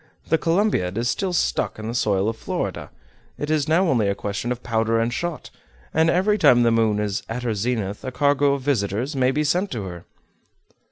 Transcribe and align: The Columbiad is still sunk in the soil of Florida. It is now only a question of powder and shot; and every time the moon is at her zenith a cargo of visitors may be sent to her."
The 0.29 0.39
Columbiad 0.39 0.97
is 0.97 1.09
still 1.11 1.31
sunk 1.31 1.77
in 1.77 1.87
the 1.87 1.93
soil 1.93 2.27
of 2.27 2.35
Florida. 2.35 2.89
It 3.37 3.51
is 3.51 3.67
now 3.67 3.87
only 3.87 4.07
a 4.07 4.15
question 4.15 4.51
of 4.51 4.63
powder 4.63 4.99
and 4.99 5.13
shot; 5.13 5.51
and 5.93 6.09
every 6.09 6.39
time 6.39 6.63
the 6.63 6.71
moon 6.71 6.97
is 6.97 7.21
at 7.29 7.43
her 7.43 7.53
zenith 7.53 8.03
a 8.03 8.11
cargo 8.11 8.53
of 8.55 8.63
visitors 8.63 9.15
may 9.15 9.29
be 9.29 9.43
sent 9.43 9.69
to 9.73 9.83
her." 9.83 10.05